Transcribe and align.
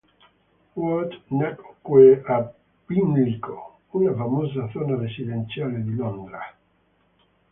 Ward 0.75 1.11
nacque 1.41 2.21
a 2.35 2.51
Pimlico, 2.87 3.81
una 3.91 4.15
famosa 4.15 4.67
zona 4.73 4.95
residenziale 4.95 5.79
di 5.83 5.93
Londra. 5.93 6.41